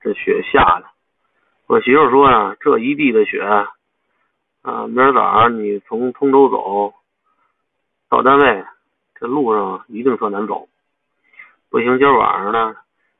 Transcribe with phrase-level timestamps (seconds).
[0.00, 0.86] 这雪下的，
[1.66, 3.42] 我媳妇说呀，这一地的雪，
[4.62, 6.94] 啊，明儿早上你从通州走
[8.08, 8.64] 到单位，
[9.14, 10.68] 这路上一定特难走。
[11.68, 12.76] 不行，今儿晚上呢，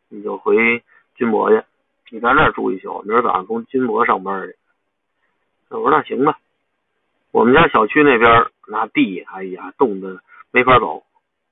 [0.08, 0.82] 你就回
[1.14, 1.62] 军博去，
[2.08, 4.56] 你在那儿住一宿，明儿早上从军博上班去。
[5.68, 6.38] 我说那行吧。
[7.30, 10.20] 我们家小区那边那地，哎呀，冻得
[10.50, 11.04] 没法走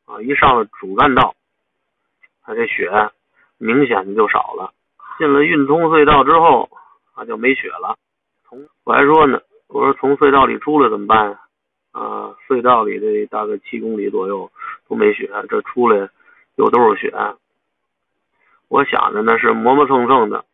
[0.06, 0.20] 啊！
[0.22, 1.36] 一上了主干道，
[2.42, 2.90] 它这雪
[3.58, 4.72] 明显的就少了。
[5.18, 6.68] 进了运通隧道之后，
[7.14, 7.96] 啊，就没雪了。
[8.48, 11.38] 从我还说呢，我说从隧道里出来怎么办
[11.92, 12.00] 啊？
[12.00, 14.50] 啊隧道里这大概七公里左右
[14.88, 16.08] 都没雪，这出来
[16.56, 17.12] 又都是雪。
[18.68, 20.44] 我想着呢是磨磨蹭蹭的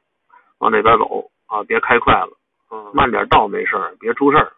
[0.59, 2.31] 往那边走啊，别开快了，
[2.92, 4.53] 慢点到没事别出事儿。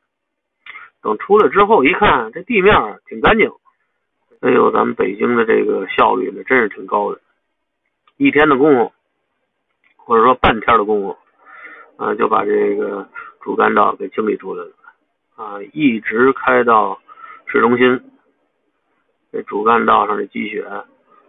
[1.03, 2.75] 等出来之后一看，这地面
[3.07, 3.51] 挺干净。
[4.41, 7.21] 哎呦，咱们北京的这个效率呢，真是挺高的。
[8.17, 8.93] 一天的功夫，
[10.07, 11.17] 或者说半天的功夫，
[11.97, 13.09] 啊，就把这个
[13.41, 14.71] 主干道给清理出来了。
[15.35, 17.01] 啊，一直开到
[17.47, 18.01] 市中心，
[19.33, 20.65] 这主干道上的积雪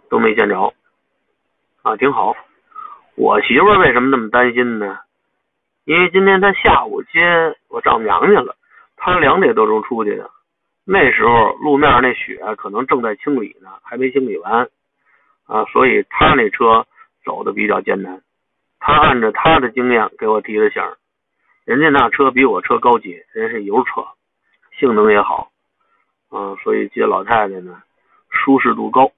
[0.09, 0.73] 都没见着。
[1.81, 2.35] 啊，挺好。
[3.15, 4.99] 我媳妇为什么那么担心呢？
[5.85, 8.55] 因为今天她下午接我丈母娘去了。
[8.95, 10.29] 她两点多钟出去的，
[10.85, 14.69] 那时候路面那雪可能正在清理呢，还没清理完
[15.47, 16.85] 啊，所以她那车
[17.25, 18.21] 走的比较艰难。
[18.87, 20.81] 他按照他的经验给我提的醒，
[21.65, 24.07] 人家那车比我车高级，人是油车，
[24.79, 25.51] 性能也好，
[26.29, 27.83] 啊，所以接老太太呢
[28.29, 29.11] 舒适度高。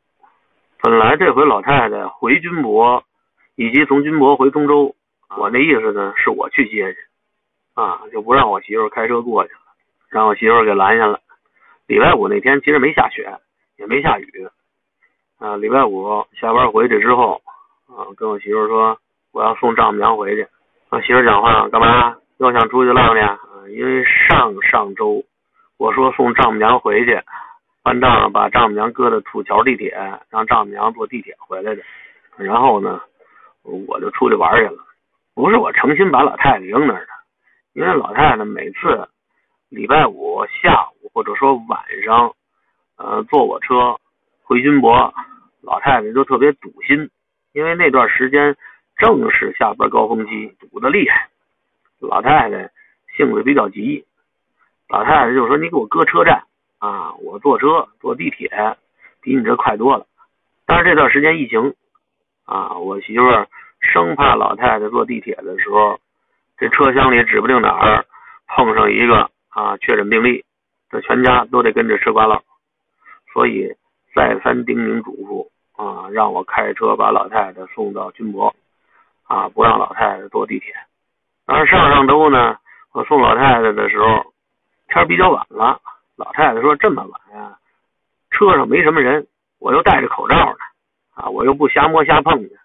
[0.82, 3.04] 本来这回老太太回军博，
[3.54, 4.96] 以及从军博回通州，
[5.38, 7.00] 我那意思呢是我去接去，
[7.76, 9.60] 啊，就不让我媳妇开车过去了。
[10.10, 11.20] 让我媳妇给拦下了。
[11.86, 13.32] 礼拜五那天其实没下雪，
[13.78, 14.50] 也没下雨。
[15.38, 17.40] 啊，礼拜五下班回去之后，
[17.86, 19.00] 啊，跟我媳妇说
[19.40, 20.46] 我要送丈母娘回去。
[20.90, 22.18] 我媳妇讲话干嘛？
[22.40, 23.72] 又想出去浪去？
[23.72, 25.24] 因为上上周
[25.78, 27.18] 我说送丈母娘回去，
[27.82, 29.98] 办账把丈母娘搁在土桥地铁，
[30.30, 31.82] 让丈母娘坐地铁回来的。
[32.36, 33.00] 然后呢，
[33.64, 34.84] 我就出去玩去了。
[35.34, 37.12] 不是我诚心把老太太扔那儿的，
[37.72, 39.08] 因为老太太每次。
[39.70, 42.34] 礼拜五下午或者说晚上，
[42.98, 43.96] 呃，坐我车
[44.44, 45.14] 回军博，
[45.62, 47.10] 老太太就特别堵心，
[47.54, 48.54] 因为那段时间
[49.00, 51.30] 正是下班高峰期，堵得厉害。
[52.00, 52.70] 老太太
[53.18, 54.06] 性子比较急，
[54.90, 56.44] 老太太就说：“你给我搁车站
[56.78, 58.50] 啊，我坐车坐地铁
[59.22, 60.06] 比你这快多了。”
[60.68, 61.74] 但是这段时间疫情
[62.46, 63.26] 啊，我媳妇
[63.80, 66.00] 生怕老太太坐地铁的时候，
[66.58, 68.06] 这车厢里指不定哪儿
[68.48, 69.32] 碰上一个。
[69.52, 70.46] 啊，确诊病例，
[70.92, 72.44] 这全家都得跟着吃瓜唠，
[73.34, 73.68] 所以
[74.16, 75.50] 再三叮咛嘱咐
[75.84, 78.56] 啊，让我开车把老太太送到军博，
[79.30, 80.74] 啊，不让老太太坐地铁。
[81.46, 82.58] 而上上周呢，
[82.94, 84.34] 我送老太太的时候，
[84.88, 85.80] 天比较晚了，
[86.16, 87.56] 老太太说这么晚呀，
[88.32, 89.28] 车上没什么人，
[89.60, 90.58] 我又戴着口罩呢，
[91.14, 92.56] 啊，我又不瞎摸瞎碰的，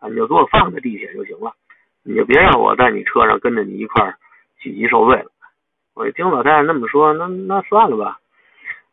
[0.00, 1.52] 啊，你就给我放在地铁就行了，
[2.02, 4.14] 你就别让我在你车上跟着你一块
[4.62, 5.30] 喜极受罪了。
[5.94, 8.18] 我一听老太太那么说，那那算了吧，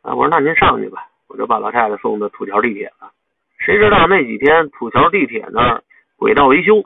[0.02, 3.10] 啊，我说那您上去吧，我就把老太太送到土桥地铁了。
[3.58, 5.84] 谁知道那几天土桥地铁那儿
[6.18, 6.86] 轨道维修，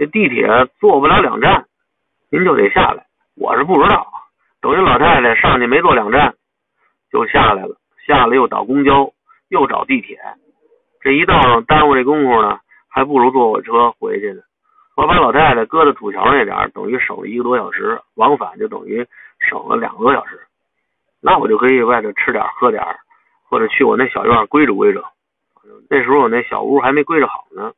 [0.00, 0.48] 这地铁
[0.80, 1.66] 坐不了两站，
[2.30, 3.04] 您就得下来。
[3.36, 4.10] 我是不知道，
[4.62, 6.32] 等于老太太上去没坐两站
[7.12, 9.12] 就下来了，下来又倒公交，
[9.50, 10.18] 又找地铁，
[11.02, 14.40] 这一道耽误这功夫呢，还不如坐火车回去呢。
[14.96, 19.06] 我把老太太搁在土桥那点，等于省了一个多小时，往返就等于。
[19.38, 20.40] 省了两个多小时，
[21.20, 22.82] 那我就可以外头吃点喝点，
[23.50, 25.04] 或者去我那小院归着归着。
[25.90, 27.72] 那时候我那小屋还没归着好呢，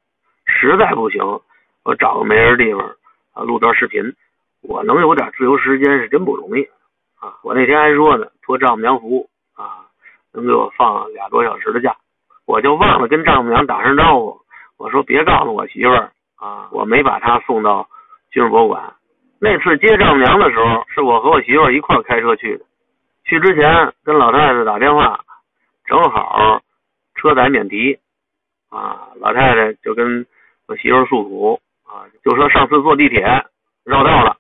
[0.45, 1.21] 实在不行，
[1.85, 2.95] 我找个没人地方
[3.33, 4.15] 啊录段视频。
[4.63, 6.63] 我能有点自由时间是真不容易
[7.19, 7.35] 啊！
[7.43, 9.87] 我那天还说呢，托丈母娘福啊，
[10.33, 11.97] 能给我放俩多小时的假，
[12.47, 14.41] 我就忘了跟丈母娘打声招呼。
[14.77, 17.89] 我说别告诉我媳妇儿啊，我没把她送到
[18.31, 18.95] 军事博物馆。
[19.41, 22.65] 那次接丈母娘的时候，是我和我媳妇儿一块开车去的。
[23.25, 25.19] 去之前跟老太太打电话，
[25.87, 26.63] 正好
[27.17, 27.99] 车载免提
[28.71, 30.25] 啊，老太太就跟
[30.69, 31.61] 我媳妇诉苦
[31.93, 33.21] 啊，就说上次坐地铁
[33.85, 34.37] 绕道了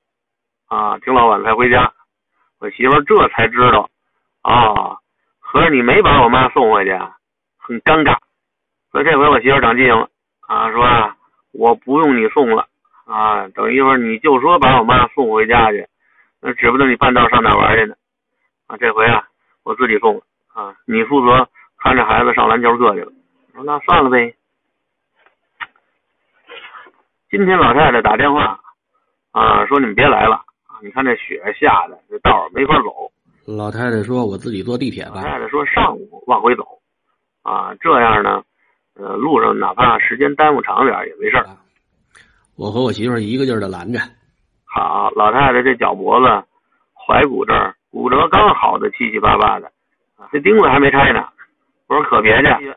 [0.69, 1.93] 啊，挺老晚才回家。
[2.59, 3.91] 我媳妇这才知道
[4.41, 4.97] 啊，
[5.39, 6.93] 合着你没把我妈送回去，
[7.59, 8.17] 很尴尬。
[8.91, 10.09] 所以这回我媳妇长记性了
[10.49, 11.15] 啊，说啊
[11.53, 12.67] 我不用你送了。
[13.05, 15.87] 啊，等一会儿你就说把我妈送回家去，
[16.41, 17.95] 那指不定你半道上哪玩去呢。
[18.69, 19.25] 啊，这回啊，
[19.65, 20.23] 我自己送了
[20.55, 21.47] 啊，你负责
[21.79, 23.13] 看着孩子上篮球课去了。
[23.65, 24.35] 那算了呗。
[27.33, 28.61] 今天老太太打电话
[29.31, 30.35] 啊，说你们别来了
[30.67, 30.77] 啊！
[30.83, 33.11] 你看这雪下的，这道没法走。
[33.47, 36.63] 老太太说：“我自己坐地铁吧。”老太太说：“上午往回走
[37.43, 38.43] 啊，这样呢，
[38.97, 41.43] 呃，路上哪怕时间耽误长点也没事。”
[42.55, 43.99] 我和我媳妇一个劲儿的拦着。
[44.67, 46.27] 好，老太太这脚脖子、
[47.09, 49.73] 踝骨这儿骨折刚好的七七八八的，
[50.31, 51.27] 这钉子还没拆呢。
[51.87, 52.75] 我说可别去。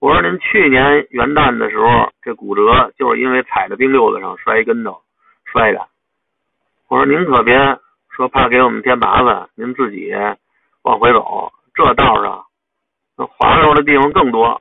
[0.00, 5.02] 我说您去年元旦的时候，这骨折就是因为踩在冰溜子上摔一跟头
[5.44, 5.88] 摔的。
[6.88, 7.56] 我说您可别
[8.08, 10.12] 说怕给我们添麻烦，您自己
[10.82, 12.44] 往回走，这道上
[13.16, 14.60] 那滑溜的地方更多。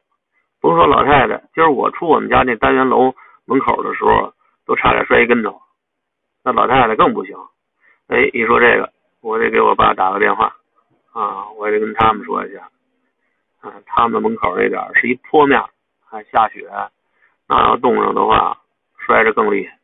[0.60, 3.14] 甭说老太太，今儿我出我们家那单元楼
[3.46, 4.34] 门口的时候，
[4.66, 5.62] 都差点摔一跟头。
[6.44, 7.36] 那老太太更不行。
[8.08, 8.92] 哎，一说这个，
[9.22, 10.56] 我得给我爸打个电话
[11.14, 12.70] 啊，我得跟他们说一下。
[13.62, 15.62] 啊，他们门口那点是一坡面，
[16.10, 16.68] 还下雪，
[17.48, 18.58] 那要冻上的话，
[18.98, 19.78] 摔着更厉害。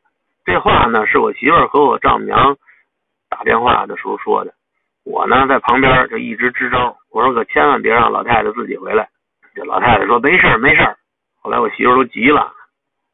[0.45, 2.57] 这话呢，是我媳妇和我丈母娘
[3.29, 4.53] 打电话的时候说的。
[5.03, 9.07] 我呢，在旁边就一直支招，我说可千万别让老太太自己回来。
[9.53, 10.97] 这老太太说没事儿没事儿
[11.41, 12.51] 后来我媳妇都急了，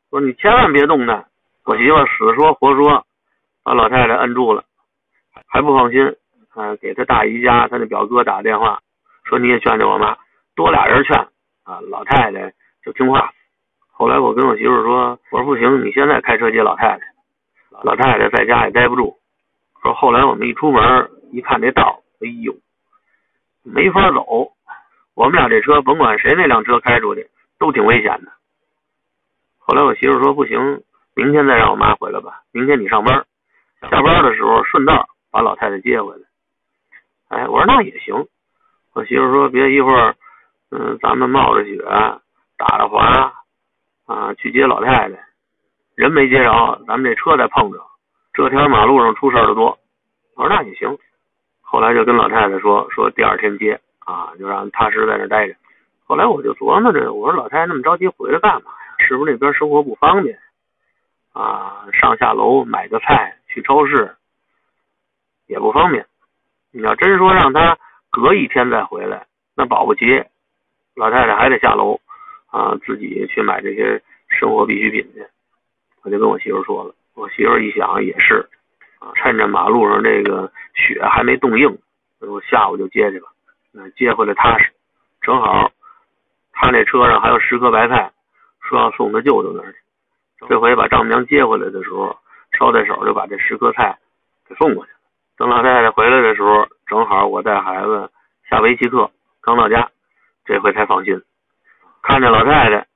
[0.10, 1.26] 说你千万别动她。
[1.66, 3.06] 我媳妇死说活说，
[3.64, 4.64] 把老太太摁住了，
[5.48, 6.16] 还不放心，
[6.56, 8.80] 嗯，给她大姨家她那表哥打电话，
[9.26, 10.18] 说你也劝劝我妈。
[10.56, 11.18] 多俩人劝
[11.64, 12.54] 啊，老太太
[12.84, 13.32] 就听话。
[13.92, 17.06] 后来我跟我媳妇说：“我说不行，你现在开车接老太太。
[17.84, 19.18] 老太太在家也待不住。”
[19.82, 22.56] 说后来我们一出门一看这道，哎呦，
[23.64, 24.52] 没法走。
[25.16, 27.30] 我们俩这车甭管谁那辆车开出去
[27.60, 28.32] 都挺危险的。
[29.60, 30.84] 后来我媳妇说：“不行，
[31.16, 32.42] 明天再让我妈回来吧。
[32.52, 33.26] 明天你上班，
[33.90, 36.22] 下班的时候顺道把老太太接回来。”
[37.30, 38.28] 哎，我说那也行。
[38.94, 40.16] 我媳妇说：“别一会儿。”
[40.76, 41.78] 嗯，咱们冒着雪，
[42.58, 43.32] 打着滑，
[44.08, 45.20] 啊，去接老太太，
[45.94, 47.78] 人没接着，咱们这车再碰着，
[48.34, 49.78] 这天马路上出事儿的多。
[50.36, 50.98] 我说那也行，
[51.62, 55.54] 后来就跟老太太说，说第二天接，啊，就让踏实在那待着。
[56.06, 58.96] 后来我就琢磨着，我说老太太那么着急回来干嘛呀？
[58.98, 60.40] 是不是那边生活不方便？
[61.34, 64.16] 啊，上下楼买个菜，去超市
[65.46, 66.08] 也不方便。
[66.72, 67.78] 你要真说让她
[68.10, 70.26] 隔一天再回来，那保不齐。
[70.96, 72.00] 老太太还得下楼
[72.52, 75.26] 啊，自己去买这些生活必需品去。
[76.04, 78.48] 我就跟我媳妇说了，我媳妇一想也是，
[79.00, 81.78] 啊，趁着马路上这个雪还没冻硬，
[82.20, 83.28] 我下午就接去了。
[83.72, 84.72] 那接回来踏实，
[85.22, 85.72] 正好
[86.52, 88.12] 他那车上还有十颗白菜，
[88.62, 89.80] 说要送他舅舅那儿去。
[90.48, 92.16] 这回把丈母娘接回来的时候，
[92.52, 93.98] 捎带手就把这十颗菜
[94.48, 94.92] 给送过去。
[95.38, 98.12] 等老太太回来的时候，正好我带孩子
[98.50, 99.10] 下围棋课，
[99.42, 99.90] 刚到家。
[100.46, 101.22] 这回才放心，
[102.02, 102.88] 看着老太太，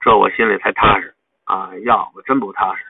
[0.00, 1.14] 这我心里才踏实
[1.44, 1.70] 啊！
[1.84, 2.84] 要不真不踏实。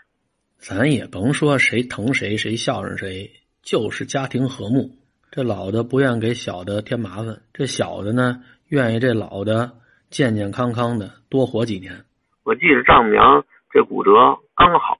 [0.58, 3.30] 咱也甭说谁疼谁，谁孝顺谁，
[3.62, 4.90] 就是家庭和睦。
[5.30, 9.72] 这老的不愿给小的添麻烦，这小的呢，愿意这老的
[10.10, 12.04] 健健康康的多活几年。
[12.44, 14.12] 我记得丈母娘这骨折
[14.54, 14.96] 刚好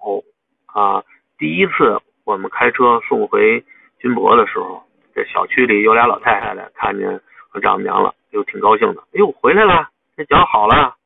[0.67, 1.05] 啊，
[1.39, 3.63] 第一次我们开车送回
[4.01, 4.83] 军博的时候，
[5.15, 7.21] 这小区里有俩老太太看见
[7.55, 8.13] 我丈母娘了。
[8.31, 10.97] 就挺高兴的，哎呦，回来了，这脚好了，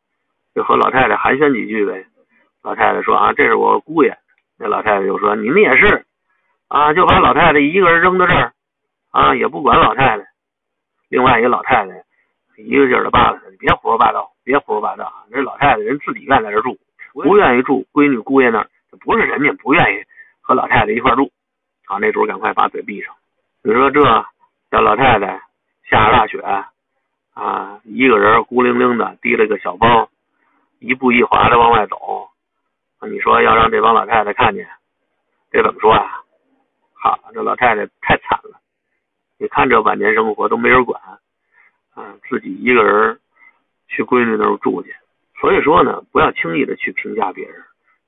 [0.54, 2.06] 就和老太太寒暄几句呗。
[2.62, 4.16] 老太太说啊，这是我姑爷。
[4.58, 6.06] 那老太太就说，你们也是
[6.68, 8.54] 啊，就把老太太一个人扔到这儿
[9.12, 10.24] 啊，也不管老太太。
[11.10, 12.02] 另外一个老太太
[12.56, 15.12] 一个劲儿的扒拉他，别胡说八道，别胡说八道。
[15.30, 16.78] 这老太太人自己愿在这住，
[17.12, 18.66] 不愿意住闺女姑爷那儿，
[19.04, 20.02] 不是人家不愿意
[20.40, 21.30] 和老太太一块住
[21.88, 21.98] 啊。
[22.00, 23.14] 那主赶快把嘴闭上。
[23.62, 24.00] 你说这
[24.70, 25.42] 叫老太太
[25.90, 26.40] 下着大雪。
[27.34, 30.10] 啊，一个人孤零零的提了个小包，
[30.80, 32.28] 一步一滑的往外走。
[33.08, 34.68] 你说要让这帮老太太看见，
[35.52, 36.24] 这怎么说啊？
[36.94, 38.58] 好，这老太太太惨了。
[39.38, 41.00] 你看这晚年生活都没人管，
[41.94, 43.20] 啊，自己一个人
[43.86, 44.92] 去闺女那儿住去。
[45.40, 47.62] 所以说呢，不要轻易的去评价别人。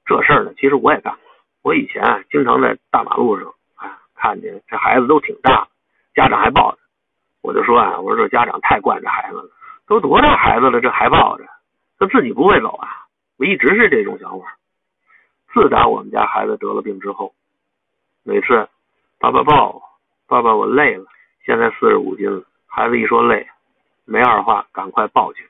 [0.05, 1.23] 这事儿呢，其实我也干过。
[1.63, 3.47] 我以前啊，经常在大马路上
[3.77, 5.69] 啊，看见这孩子都挺大，
[6.17, 6.80] 家长还抱着。
[7.43, 9.51] 我就说啊，我说这家长太惯着孩子了，
[9.87, 11.45] 都多大孩子了，这还抱着，
[11.99, 13.07] 他自己不会走啊！
[13.39, 14.57] 我一直是这种想法。
[15.53, 17.35] 自打我们家孩子得了病之后，
[18.23, 18.69] 每次
[19.19, 19.83] 爸爸抱，
[20.27, 21.05] 爸爸我累了，
[21.45, 23.49] 现在四十五斤了，孩子一说累，
[24.05, 25.49] 没二话，赶快抱去。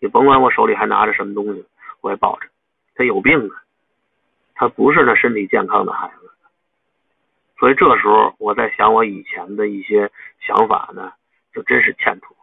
[0.00, 1.66] 你甭管我手里还拿着什么东西，
[2.00, 2.48] 我也抱着。
[2.94, 3.62] 他有病啊，
[4.54, 6.30] 他不是那身体健康的孩子。
[7.58, 10.10] 所以这时候我在想，我以前的一些
[10.40, 11.12] 想法呢，
[11.52, 12.36] 就真是欠妥。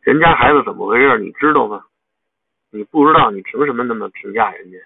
[0.00, 1.84] 人家孩子怎么回事，你知道吗？
[2.70, 4.78] 你不知道，你凭什么那么评价人家？